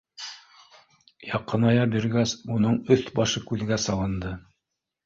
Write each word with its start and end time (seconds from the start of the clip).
Яҡыная 1.33 1.85
биргәс, 1.97 2.35
уның 2.57 2.83
өҫ-башы 2.97 3.47
күҙгә 3.53 3.83
салынды. 3.89 4.35